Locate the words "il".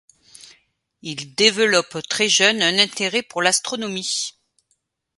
1.03-1.35